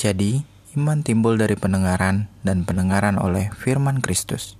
Jadi, 0.00 0.40
iman 0.80 1.04
timbul 1.04 1.36
dari 1.36 1.60
pendengaran 1.60 2.24
dan 2.40 2.64
pendengaran 2.64 3.20
oleh 3.20 3.52
firman 3.52 4.00
Kristus. 4.00 4.56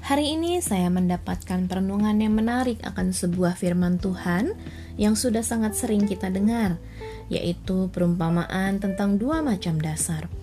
Hari 0.00 0.32
ini 0.32 0.64
saya 0.64 0.88
mendapatkan 0.88 1.68
perenungan 1.68 2.16
yang 2.16 2.32
menarik 2.32 2.80
akan 2.88 3.12
sebuah 3.12 3.60
firman 3.60 4.00
Tuhan 4.00 4.56
yang 4.96 5.12
sudah 5.12 5.44
sangat 5.44 5.76
sering 5.76 6.08
kita 6.08 6.32
dengar, 6.32 6.80
yaitu 7.28 7.92
perumpamaan 7.92 8.80
tentang 8.80 9.20
dua 9.20 9.44
macam 9.44 9.76
dasar. 9.76 10.37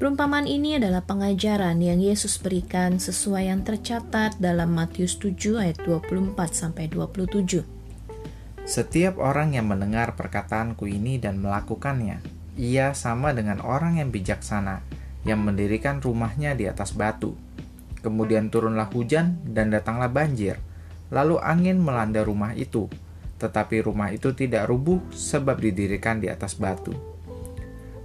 Perumpamaan 0.00 0.48
ini 0.48 0.80
adalah 0.80 1.04
pengajaran 1.04 1.76
yang 1.84 2.00
Yesus 2.00 2.40
berikan 2.40 2.96
sesuai 2.96 3.52
yang 3.52 3.60
tercatat 3.60 4.40
dalam 4.40 4.72
Matius 4.72 5.20
7 5.20 5.60
ayat 5.60 5.76
24 5.84 6.32
sampai 6.50 6.88
27. 6.88 8.64
Setiap 8.64 9.20
orang 9.20 9.52
yang 9.52 9.68
mendengar 9.68 10.16
perkataanku 10.16 10.88
ini 10.88 11.20
dan 11.20 11.36
melakukannya, 11.44 12.24
ia 12.56 12.96
sama 12.96 13.36
dengan 13.36 13.60
orang 13.60 14.00
yang 14.00 14.08
bijaksana 14.08 14.80
yang 15.28 15.44
mendirikan 15.44 16.00
rumahnya 16.00 16.56
di 16.56 16.64
atas 16.64 16.96
batu 16.96 17.36
Kemudian 18.00 18.48
turunlah 18.48 18.88
hujan 18.88 19.36
dan 19.44 19.68
datanglah 19.68 20.08
banjir. 20.08 20.56
Lalu 21.12 21.36
angin 21.36 21.76
melanda 21.76 22.24
rumah 22.24 22.56
itu, 22.56 22.88
tetapi 23.36 23.84
rumah 23.84 24.08
itu 24.08 24.32
tidak 24.32 24.72
rubuh 24.72 25.04
sebab 25.12 25.60
didirikan 25.60 26.16
di 26.16 26.32
atas 26.32 26.56
batu. 26.56 26.96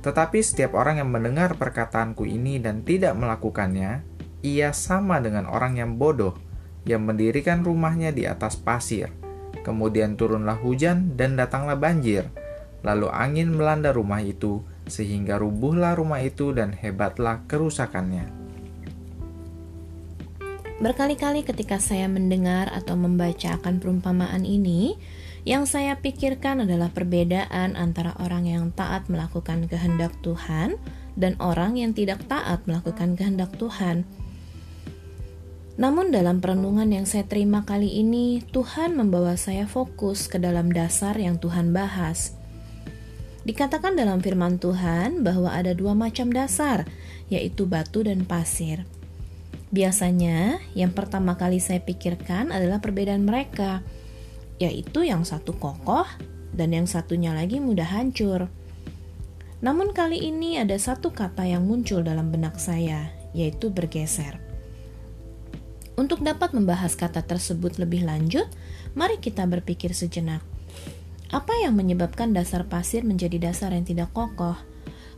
Tetapi 0.06 0.38
setiap 0.46 0.78
orang 0.78 1.02
yang 1.02 1.10
mendengar 1.10 1.58
perkataanku 1.58 2.30
ini 2.30 2.62
dan 2.62 2.86
tidak 2.86 3.18
melakukannya, 3.18 4.06
ia 4.46 4.70
sama 4.70 5.18
dengan 5.18 5.50
orang 5.50 5.82
yang 5.82 5.98
bodoh 5.98 6.38
yang 6.86 7.02
mendirikan 7.02 7.66
rumahnya 7.66 8.14
di 8.14 8.30
atas 8.30 8.54
pasir. 8.54 9.10
Kemudian 9.66 10.14
turunlah 10.14 10.62
hujan 10.62 11.18
dan 11.18 11.34
datanglah 11.34 11.74
banjir. 11.74 12.30
Lalu 12.86 13.10
angin 13.10 13.58
melanda 13.58 13.90
rumah 13.90 14.22
itu, 14.22 14.62
sehingga 14.86 15.42
rubuhlah 15.42 15.98
rumah 15.98 16.22
itu 16.22 16.54
dan 16.54 16.78
hebatlah 16.78 17.42
kerusakannya. 17.50 18.30
Berkali-kali 20.78 21.42
ketika 21.42 21.82
saya 21.82 22.06
mendengar 22.06 22.70
atau 22.70 22.94
membaca 22.94 23.58
akan 23.58 23.82
perumpamaan 23.82 24.46
ini, 24.46 25.02
yang 25.46 25.70
saya 25.70 26.02
pikirkan 26.02 26.66
adalah 26.66 26.90
perbedaan 26.90 27.78
antara 27.78 28.18
orang 28.18 28.50
yang 28.50 28.74
taat 28.74 29.06
melakukan 29.14 29.70
kehendak 29.70 30.18
Tuhan 30.26 30.82
dan 31.14 31.38
orang 31.38 31.78
yang 31.78 31.94
tidak 31.94 32.26
taat 32.26 32.66
melakukan 32.66 33.14
kehendak 33.14 33.54
Tuhan. 33.62 34.10
Namun 35.78 36.10
dalam 36.10 36.42
perenungan 36.42 36.90
yang 36.90 37.06
saya 37.06 37.30
terima 37.30 37.62
kali 37.62 38.02
ini, 38.02 38.42
Tuhan 38.42 38.98
membawa 38.98 39.38
saya 39.38 39.70
fokus 39.70 40.26
ke 40.26 40.42
dalam 40.42 40.74
dasar 40.74 41.14
yang 41.20 41.38
Tuhan 41.38 41.78
bahas. 41.78 42.34
Dikatakan 43.46 43.94
dalam 43.94 44.26
firman 44.26 44.58
Tuhan 44.58 45.22
bahwa 45.22 45.54
ada 45.54 45.78
dua 45.78 45.94
macam 45.94 46.34
dasar, 46.34 46.90
yaitu 47.30 47.70
batu 47.70 48.02
dan 48.02 48.26
pasir. 48.26 48.88
Biasanya, 49.70 50.58
yang 50.74 50.96
pertama 50.96 51.38
kali 51.38 51.62
saya 51.62 51.84
pikirkan 51.84 52.50
adalah 52.50 52.80
perbedaan 52.82 53.28
mereka, 53.28 53.86
yaitu 54.62 55.04
yang 55.04 55.28
satu 55.28 55.56
kokoh 55.56 56.08
dan 56.56 56.72
yang 56.72 56.88
satunya 56.88 57.36
lagi 57.36 57.60
mudah 57.60 57.88
hancur. 57.88 58.48
Namun, 59.60 59.92
kali 59.92 60.20
ini 60.20 60.60
ada 60.62 60.76
satu 60.76 61.12
kata 61.12 61.48
yang 61.48 61.66
muncul 61.66 62.04
dalam 62.04 62.30
benak 62.30 62.60
saya, 62.60 63.12
yaitu 63.34 63.72
bergeser. 63.72 64.38
Untuk 65.96 66.20
dapat 66.22 66.52
membahas 66.52 66.94
kata 67.00 67.24
tersebut 67.24 67.80
lebih 67.80 68.04
lanjut, 68.04 68.46
mari 69.00 69.16
kita 69.16 69.48
berpikir 69.48 69.96
sejenak. 69.96 70.44
Apa 71.32 71.56
yang 71.64 71.76
menyebabkan 71.76 72.36
dasar 72.36 72.68
pasir 72.68 73.08
menjadi 73.08 73.50
dasar 73.52 73.72
yang 73.72 73.88
tidak 73.88 74.12
kokoh? 74.12 74.60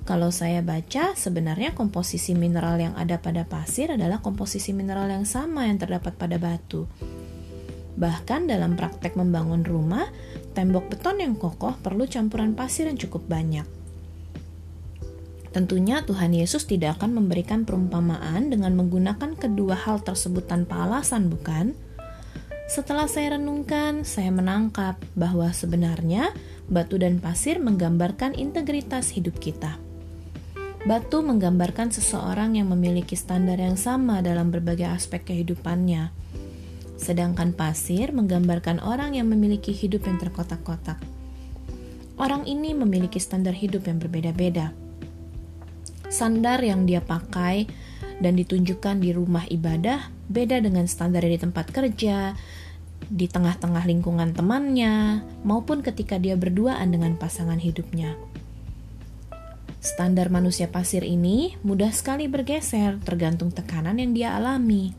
Kalau 0.07 0.31
saya 0.31 0.63
baca, 0.63 1.17
sebenarnya 1.17 1.75
komposisi 1.75 2.31
mineral 2.31 2.79
yang 2.79 2.95
ada 2.95 3.19
pada 3.19 3.43
pasir 3.43 3.91
adalah 3.91 4.23
komposisi 4.23 4.71
mineral 4.71 5.11
yang 5.11 5.27
sama 5.27 5.67
yang 5.67 5.75
terdapat 5.81 6.15
pada 6.15 6.39
batu. 6.39 6.87
Bahkan 7.97 8.45
dalam 8.45 8.77
praktek 8.77 9.17
membangun 9.17 9.65
rumah, 9.65 10.05
tembok 10.53 10.93
beton 10.93 11.17
yang 11.17 11.33
kokoh 11.33 11.73
perlu 11.81 12.05
campuran 12.05 12.53
pasir 12.53 12.85
yang 12.85 12.97
cukup 12.97 13.25
banyak. 13.25 13.65
Tentunya 15.49 16.05
Tuhan 16.05 16.37
Yesus 16.37 16.69
tidak 16.69 17.01
akan 17.01 17.17
memberikan 17.17 17.65
perumpamaan 17.65 18.53
dengan 18.53 18.77
menggunakan 18.77 19.33
kedua 19.33 19.73
hal 19.73 20.05
tersebut 20.05 20.45
tanpa 20.45 20.85
alasan, 20.85 21.33
bukan? 21.33 21.73
Setelah 22.69 23.09
saya 23.09 23.39
renungkan, 23.39 24.05
saya 24.05 24.29
menangkap 24.29 24.99
bahwa 25.17 25.49
sebenarnya 25.55 26.35
batu 26.67 26.99
dan 26.99 27.17
pasir 27.17 27.57
menggambarkan 27.57 28.35
integritas 28.37 29.15
hidup 29.15 29.39
kita. 29.39 29.79
Batu 30.83 31.25
menggambarkan 31.25 31.89
seseorang 31.89 32.59
yang 32.59 32.69
memiliki 32.69 33.15
standar 33.17 33.57
yang 33.57 33.79
sama 33.79 34.21
dalam 34.21 34.53
berbagai 34.53 34.87
aspek 34.87 35.25
kehidupannya. 35.25 36.26
Sedangkan 36.97 37.53
pasir 37.53 38.09
menggambarkan 38.11 38.81
orang 38.81 39.13
yang 39.13 39.29
memiliki 39.29 39.71
hidup 39.71 40.09
yang 40.09 40.17
terkotak-kotak. 40.17 40.97
Orang 42.17 42.49
ini 42.49 42.73
memiliki 42.73 43.21
standar 43.21 43.53
hidup 43.53 43.85
yang 43.85 44.01
berbeda-beda. 44.01 44.73
Standar 46.09 46.59
yang 46.65 46.89
dia 46.89 46.99
pakai 46.99 47.69
dan 48.17 48.33
ditunjukkan 48.33 48.97
di 48.97 49.13
rumah 49.13 49.45
ibadah 49.45 50.09
beda 50.25 50.57
dengan 50.59 50.89
standar 50.89 51.21
di 51.21 51.37
tempat 51.37 51.69
kerja, 51.69 52.33
di 53.07 53.29
tengah-tengah 53.29 53.85
lingkungan 53.85 54.33
temannya, 54.33 55.21
maupun 55.45 55.85
ketika 55.85 56.17
dia 56.17 56.33
berduaan 56.33 56.89
dengan 56.89 57.15
pasangan 57.15 57.61
hidupnya. 57.61 58.17
Standar 59.77 60.27
manusia 60.33 60.67
pasir 60.67 61.05
ini 61.05 61.55
mudah 61.63 61.93
sekali 61.93 62.27
bergeser 62.27 62.99
tergantung 63.05 63.53
tekanan 63.53 64.01
yang 64.01 64.11
dia 64.11 64.29
alami. 64.35 64.91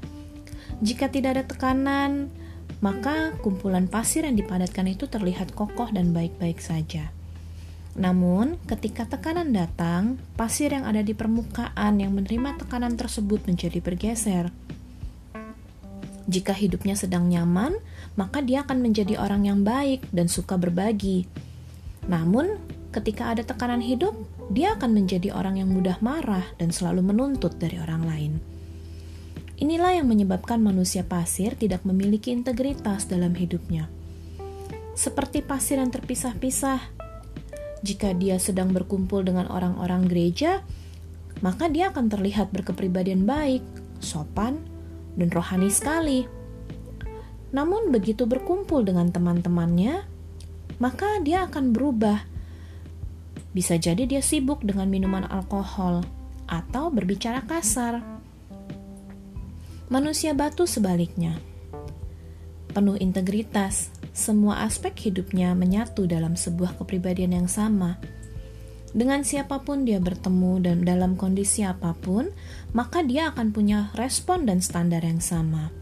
Jika 0.78 1.10
tidak 1.10 1.30
ada 1.34 1.44
tekanan, 1.44 2.30
maka 2.78 3.34
kumpulan 3.42 3.90
pasir 3.90 4.22
yang 4.22 4.38
dipadatkan 4.38 4.86
itu 4.86 5.10
terlihat 5.10 5.50
kokoh 5.50 5.90
dan 5.90 6.14
baik-baik 6.14 6.62
saja. 6.62 7.10
Namun, 7.98 8.62
ketika 8.70 9.10
tekanan 9.10 9.50
datang, 9.50 10.22
pasir 10.38 10.70
yang 10.70 10.86
ada 10.86 11.02
di 11.02 11.18
permukaan 11.18 11.98
yang 11.98 12.14
menerima 12.14 12.62
tekanan 12.62 12.94
tersebut 12.94 13.42
menjadi 13.50 13.82
bergeser. 13.82 14.54
Jika 16.30 16.54
hidupnya 16.54 16.94
sedang 16.94 17.26
nyaman, 17.26 17.74
maka 18.14 18.38
dia 18.38 18.62
akan 18.62 18.78
menjadi 18.78 19.18
orang 19.18 19.50
yang 19.50 19.66
baik 19.66 20.06
dan 20.14 20.30
suka 20.30 20.54
berbagi. 20.54 21.26
Namun, 22.06 22.54
ketika 22.94 23.34
ada 23.34 23.42
tekanan 23.42 23.82
hidup, 23.82 24.14
dia 24.54 24.78
akan 24.78 24.94
menjadi 24.94 25.34
orang 25.34 25.58
yang 25.58 25.74
mudah 25.74 25.98
marah 25.98 26.46
dan 26.54 26.70
selalu 26.70 27.02
menuntut 27.02 27.58
dari 27.58 27.82
orang 27.82 28.06
lain. 28.06 28.32
Inilah 29.58 29.98
yang 29.98 30.06
menyebabkan 30.06 30.62
manusia 30.62 31.02
pasir 31.02 31.58
tidak 31.58 31.82
memiliki 31.82 32.30
integritas 32.30 33.10
dalam 33.10 33.34
hidupnya. 33.34 33.90
Seperti 34.94 35.42
pasir 35.42 35.82
yang 35.82 35.90
terpisah-pisah, 35.90 36.78
jika 37.82 38.14
dia 38.14 38.38
sedang 38.38 38.70
berkumpul 38.70 39.26
dengan 39.26 39.50
orang-orang 39.50 40.06
gereja, 40.06 40.62
maka 41.42 41.66
dia 41.66 41.90
akan 41.90 42.06
terlihat 42.06 42.54
berkepribadian 42.54 43.26
baik, 43.26 43.62
sopan, 43.98 44.62
dan 45.18 45.30
rohani 45.30 45.70
sekali. 45.70 46.26
Namun, 47.50 47.90
begitu 47.90 48.30
berkumpul 48.30 48.86
dengan 48.86 49.10
teman-temannya, 49.10 50.06
maka 50.78 51.18
dia 51.22 51.46
akan 51.50 51.74
berubah 51.74 52.22
bisa 53.50 53.74
jadi 53.74 54.06
dia 54.06 54.22
sibuk 54.22 54.62
dengan 54.62 54.86
minuman 54.86 55.26
alkohol 55.26 56.06
atau 56.46 56.94
berbicara 56.94 57.42
kasar. 57.42 58.17
Manusia 59.88 60.36
batu 60.36 60.68
sebaliknya. 60.68 61.40
Penuh 62.76 63.00
integritas, 63.00 63.88
semua 64.12 64.60
aspek 64.68 64.92
hidupnya 65.08 65.56
menyatu 65.56 66.04
dalam 66.04 66.36
sebuah 66.36 66.76
kepribadian 66.76 67.32
yang 67.32 67.48
sama. 67.48 67.96
Dengan 68.92 69.24
siapa 69.24 69.64
pun 69.64 69.88
dia 69.88 69.96
bertemu 69.96 70.60
dan 70.60 70.84
dalam 70.84 71.16
kondisi 71.16 71.64
apa 71.64 71.96
pun, 71.96 72.28
maka 72.76 73.00
dia 73.00 73.32
akan 73.32 73.48
punya 73.48 73.88
respon 73.96 74.44
dan 74.44 74.60
standar 74.60 75.00
yang 75.00 75.24
sama. 75.24 75.72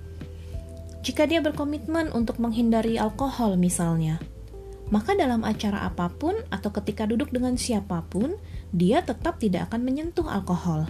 Jika 1.02 1.26
dia 1.26 1.42
berkomitmen 1.42 2.14
untuk 2.14 2.38
menghindari 2.38 3.02
alkohol 3.02 3.58
misalnya, 3.58 4.22
maka 4.94 5.18
dalam 5.18 5.42
acara 5.42 5.82
apa 5.82 6.14
pun 6.14 6.38
atau 6.54 6.70
ketika 6.70 7.10
duduk 7.10 7.34
dengan 7.34 7.58
siapa 7.58 8.06
pun, 8.06 8.38
dia 8.70 9.02
tetap 9.02 9.42
tidak 9.42 9.66
akan 9.74 9.82
menyentuh 9.82 10.30
alkohol. 10.30 10.86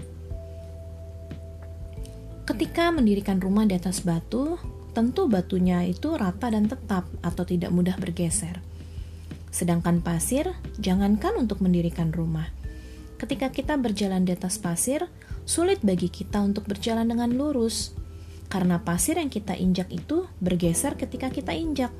Ketika 2.47 2.95
mendirikan 2.95 3.43
rumah 3.43 3.67
di 3.67 3.75
atas 3.75 4.07
batu, 4.07 4.55
tentu 4.95 5.27
batunya 5.27 5.83
itu 5.83 6.15
rata 6.15 6.47
dan 6.47 6.71
tetap 6.71 7.03
atau 7.19 7.43
tidak 7.43 7.75
mudah 7.75 7.99
bergeser. 7.99 8.63
Sedangkan 9.51 9.99
pasir, 9.99 10.55
jangankan 10.79 11.35
untuk 11.43 11.59
mendirikan 11.59 12.15
rumah. 12.15 12.47
Ketika 13.19 13.51
kita 13.51 13.75
berjalan 13.75 14.23
di 14.23 14.31
atas 14.31 14.63
pasir, 14.63 15.11
sulit 15.43 15.83
bagi 15.83 16.07
kita 16.07 16.39
untuk 16.39 16.71
berjalan 16.71 17.11
dengan 17.11 17.35
lurus 17.35 17.99
karena 18.47 18.79
pasir 18.79 19.19
yang 19.19 19.27
kita 19.27 19.59
injak 19.59 19.91
itu 19.91 20.31
bergeser 20.39 20.95
ketika 20.95 21.35
kita 21.35 21.51
injak. 21.51 21.91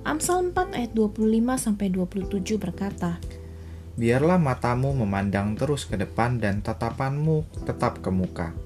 Amsal 0.00 0.48
4 0.48 0.72
ayat 0.72 0.96
25 0.96 1.28
sampai 1.60 1.92
27 1.92 2.56
berkata, 2.56 3.20
Biarlah 3.92 4.40
matamu 4.40 4.96
memandang 4.96 5.52
terus 5.52 5.84
ke 5.84 6.00
depan 6.00 6.40
dan 6.40 6.64
tatapanmu 6.64 7.44
tetap 7.68 8.00
ke 8.00 8.08
muka. 8.08 8.61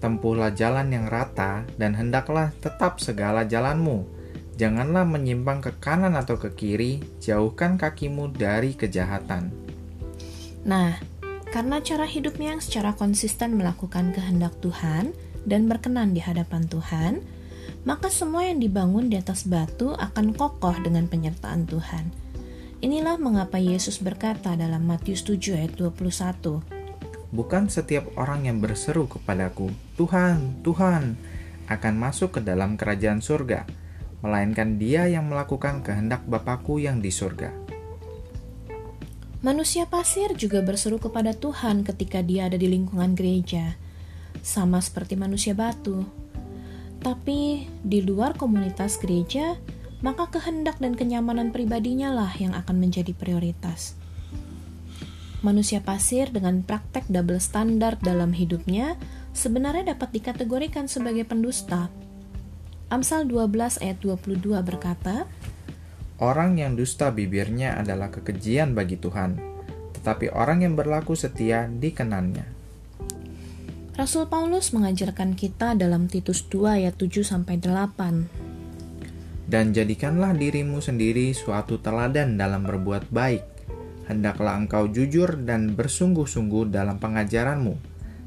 Tempuhlah 0.00 0.56
jalan 0.56 0.88
yang 0.90 1.06
rata 1.06 1.68
dan 1.76 1.92
hendaklah 1.92 2.50
tetap 2.64 2.98
segala 2.98 3.44
jalanmu. 3.44 4.08
Janganlah 4.56 5.04
menyimpang 5.04 5.60
ke 5.60 5.72
kanan 5.80 6.16
atau 6.16 6.36
ke 6.40 6.52
kiri, 6.56 7.00
jauhkan 7.20 7.76
kakimu 7.76 8.32
dari 8.32 8.76
kejahatan. 8.76 9.52
Nah, 10.64 11.00
karena 11.52 11.80
cara 11.80 12.04
hidupnya 12.04 12.56
yang 12.56 12.62
secara 12.64 12.92
konsisten 12.96 13.56
melakukan 13.56 14.12
kehendak 14.12 14.52
Tuhan, 14.60 15.12
dan 15.48 15.68
berkenan 15.68 16.12
di 16.12 16.20
hadapan 16.20 16.68
Tuhan, 16.68 17.24
maka 17.88 18.12
semua 18.12 18.44
yang 18.44 18.60
dibangun 18.60 19.08
di 19.08 19.16
atas 19.16 19.48
batu 19.48 19.96
akan 19.96 20.36
kokoh 20.36 20.76
dengan 20.84 21.08
penyertaan 21.08 21.64
Tuhan. 21.64 22.12
Inilah 22.80 23.20
mengapa 23.20 23.60
Yesus 23.60 24.00
berkata 24.00 24.56
dalam 24.56 24.88
Matius 24.88 25.24
7 25.24 25.56
ayat 25.56 25.76
21. 25.76 26.79
Bukan 27.30 27.70
setiap 27.70 28.10
orang 28.18 28.50
yang 28.50 28.58
berseru 28.58 29.06
kepadaku, 29.06 29.70
Tuhan, 29.94 30.66
Tuhan, 30.66 31.14
akan 31.70 31.94
masuk 31.94 32.38
ke 32.38 32.40
dalam 32.42 32.74
kerajaan 32.74 33.22
surga, 33.22 33.70
melainkan 34.26 34.82
dia 34.82 35.06
yang 35.06 35.30
melakukan 35.30 35.86
kehendak 35.86 36.26
Bapakku 36.26 36.82
yang 36.82 36.98
di 36.98 37.14
surga. 37.14 37.54
Manusia 39.40 39.86
pasir 39.88 40.34
juga 40.36 40.60
berseru 40.60 41.00
kepada 41.00 41.32
Tuhan 41.32 41.86
ketika 41.86 42.20
dia 42.20 42.50
ada 42.50 42.60
di 42.60 42.68
lingkungan 42.68 43.16
gereja 43.16 43.78
sama 44.44 44.82
seperti 44.84 45.16
manusia 45.16 45.56
batu. 45.56 46.04
Tapi 47.00 47.64
di 47.80 48.04
luar 48.04 48.36
komunitas 48.36 49.00
gereja, 49.00 49.56
maka 50.04 50.28
kehendak 50.28 50.76
dan 50.76 50.92
kenyamanan 50.92 51.52
pribadinya 51.54 52.12
lah 52.12 52.32
yang 52.36 52.52
akan 52.52 52.76
menjadi 52.76 53.16
prioritas. 53.16 53.96
Manusia 55.40 55.80
pasir 55.80 56.28
dengan 56.28 56.60
praktek 56.60 57.08
double 57.08 57.40
standar 57.40 57.96
dalam 57.96 58.36
hidupnya 58.36 59.00
sebenarnya 59.32 59.96
dapat 59.96 60.12
dikategorikan 60.12 60.84
sebagai 60.84 61.24
pendusta. 61.24 61.88
Amsal 62.92 63.24
12 63.24 63.80
ayat 63.80 63.96
22 64.04 64.60
berkata, 64.60 65.24
Orang 66.20 66.60
yang 66.60 66.76
dusta 66.76 67.08
bibirnya 67.08 67.80
adalah 67.80 68.12
kekejian 68.12 68.76
bagi 68.76 69.00
Tuhan, 69.00 69.40
tetapi 69.96 70.28
orang 70.28 70.68
yang 70.68 70.76
berlaku 70.76 71.16
setia 71.16 71.64
dikenannya. 71.72 72.44
Rasul 73.96 74.28
Paulus 74.28 74.76
mengajarkan 74.76 75.32
kita 75.32 75.72
dalam 75.72 76.08
Titus 76.12 76.44
2 76.52 76.84
ayat 76.84 77.00
7 77.00 77.24
sampai 77.24 77.56
8. 77.56 79.48
Dan 79.48 79.72
jadikanlah 79.72 80.36
dirimu 80.36 80.84
sendiri 80.84 81.32
suatu 81.32 81.80
teladan 81.80 82.36
dalam 82.36 82.68
berbuat 82.68 83.08
baik. 83.08 83.49
Hendaklah 84.10 84.58
engkau 84.58 84.90
jujur 84.90 85.38
dan 85.46 85.78
bersungguh-sungguh 85.78 86.74
dalam 86.74 86.98
pengajaranmu, 86.98 87.78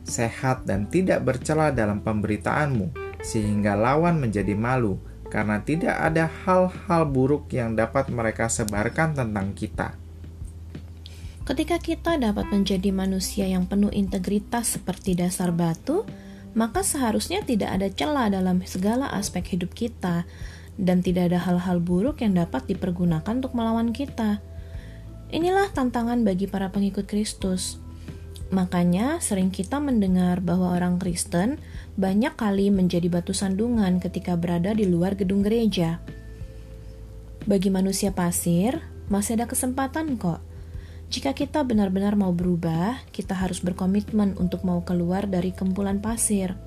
sehat 0.07 0.63
dan 0.63 0.87
tidak 0.87 1.27
bercela 1.27 1.75
dalam 1.75 1.99
pemberitaanmu, 1.99 3.19
sehingga 3.19 3.75
lawan 3.75 4.23
menjadi 4.23 4.55
malu, 4.55 4.95
karena 5.27 5.59
tidak 5.59 5.99
ada 5.99 6.31
hal-hal 6.47 7.03
buruk 7.03 7.51
yang 7.51 7.75
dapat 7.75 8.07
mereka 8.07 8.47
sebarkan 8.47 9.11
tentang 9.11 9.51
kita 9.51 9.99
Ketika 11.43 11.75
kita 11.75 12.15
dapat 12.15 12.47
menjadi 12.55 12.95
manusia 12.95 13.43
yang 13.43 13.67
penuh 13.67 13.91
integritas 13.91 14.79
seperti 14.79 15.11
dasar 15.11 15.51
batu, 15.51 16.07
maka 16.55 16.87
seharusnya 16.87 17.43
tidak 17.43 17.67
ada 17.67 17.91
celah 17.91 18.31
dalam 18.31 18.63
segala 18.63 19.11
aspek 19.11 19.59
hidup 19.59 19.75
kita, 19.75 20.23
dan 20.79 21.03
tidak 21.03 21.35
ada 21.35 21.43
hal-hal 21.43 21.83
buruk 21.83 22.23
yang 22.23 22.39
dapat 22.39 22.63
dipergunakan 22.71 23.43
untuk 23.43 23.59
melawan 23.59 23.91
kita. 23.91 24.39
Inilah 25.33 25.73
tantangan 25.73 26.21
bagi 26.21 26.45
para 26.45 26.69
pengikut 26.69 27.09
Kristus. 27.09 27.81
Makanya, 28.53 29.17
sering 29.17 29.49
kita 29.49 29.81
mendengar 29.81 30.45
bahwa 30.45 30.77
orang 30.77 31.01
Kristen 31.01 31.57
banyak 31.97 32.37
kali 32.37 32.69
menjadi 32.69 33.09
batu 33.09 33.33
sandungan 33.33 33.97
ketika 33.97 34.37
berada 34.37 34.77
di 34.77 34.85
luar 34.85 35.17
gedung 35.17 35.41
gereja. 35.41 35.97
Bagi 37.49 37.73
manusia 37.73 38.13
pasir, 38.13 38.77
masih 39.09 39.41
ada 39.41 39.49
kesempatan 39.49 40.21
kok 40.21 40.53
jika 41.13 41.29
kita 41.37 41.61
benar-benar 41.61 42.17
mau 42.17 42.33
berubah, 42.33 42.97
kita 43.13 43.37
harus 43.37 43.61
berkomitmen 43.61 44.33
untuk 44.41 44.65
mau 44.65 44.81
keluar 44.81 45.29
dari 45.29 45.53
kempulan 45.53 46.01
pasir. 46.01 46.57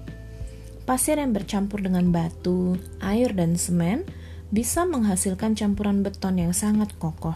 Pasir 0.86 1.18
yang 1.18 1.34
bercampur 1.34 1.82
dengan 1.82 2.14
batu, 2.14 2.78
air, 3.02 3.34
dan 3.34 3.58
semen 3.58 4.06
bisa 4.54 4.86
menghasilkan 4.86 5.58
campuran 5.58 6.06
beton 6.06 6.38
yang 6.38 6.54
sangat 6.54 6.94
kokoh. 6.94 7.34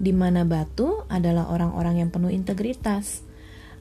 Di 0.00 0.16
mana 0.16 0.48
batu 0.48 1.04
adalah 1.12 1.48
orang-orang 1.52 2.04
yang 2.04 2.10
penuh 2.10 2.32
integritas, 2.32 3.20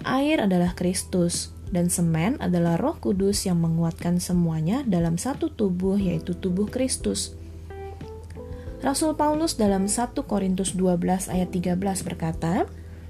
air 0.04 0.44
adalah 0.44 0.76
Kristus, 0.76 1.56
dan 1.70 1.88
semen 1.88 2.36
adalah 2.42 2.76
Roh 2.82 2.98
Kudus 2.98 3.46
yang 3.46 3.62
menguatkan 3.62 4.18
semuanya 4.18 4.82
dalam 4.84 5.22
satu 5.22 5.54
tubuh, 5.54 5.96
yaitu 5.96 6.34
tubuh 6.34 6.66
Kristus. 6.66 7.38
Rasul 8.80 9.20
Paulus 9.20 9.60
dalam 9.60 9.92
1 9.92 10.16
Korintus 10.24 10.72
12 10.72 11.28
ayat 11.28 11.50
13 11.52 11.76
berkata, 12.08 12.64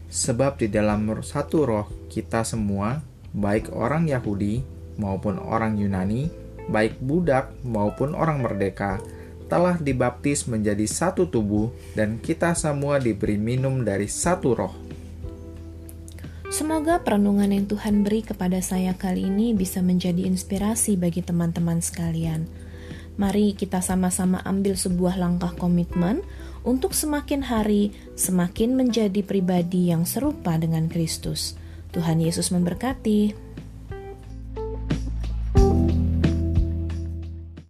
Sebab 0.09 0.57
di 0.57 0.65
dalam 0.65 1.05
satu 1.21 1.69
roh 1.69 1.85
kita 2.09 2.41
semua, 2.41 3.05
baik 3.37 3.69
orang 3.69 4.09
Yahudi 4.09 4.65
maupun 4.97 5.37
orang 5.37 5.77
Yunani, 5.77 6.33
baik 6.73 6.97
budak 6.97 7.53
maupun 7.61 8.17
orang 8.17 8.41
merdeka, 8.41 8.97
telah 9.49 9.81
dibaptis 9.81 10.45
menjadi 10.45 10.85
satu 10.85 11.25
tubuh 11.25 11.73
dan 11.97 12.21
kita 12.21 12.53
semua 12.53 13.01
diberi 13.01 13.35
minum 13.35 13.81
dari 13.81 14.05
satu 14.05 14.49
roh. 14.53 14.73
Semoga 16.49 17.01
perenungan 17.01 17.49
yang 17.49 17.65
Tuhan 17.65 18.01
beri 18.05 18.21
kepada 18.25 18.61
saya 18.61 18.93
kali 18.93 19.25
ini 19.25 19.53
bisa 19.57 19.81
menjadi 19.81 20.25
inspirasi 20.25 20.97
bagi 20.97 21.25
teman-teman 21.25 21.81
sekalian. 21.81 22.45
Mari 23.19 23.57
kita 23.57 23.83
sama-sama 23.83 24.39
ambil 24.47 24.79
sebuah 24.79 25.19
langkah 25.19 25.51
komitmen 25.57 26.23
untuk 26.63 26.95
semakin 26.95 27.43
hari 27.45 27.91
semakin 28.15 28.79
menjadi 28.79 29.21
pribadi 29.21 29.91
yang 29.91 30.07
serupa 30.07 30.55
dengan 30.55 30.87
Kristus. 30.87 31.59
Tuhan 31.89 32.21
Yesus 32.21 32.53
memberkati. 32.53 33.48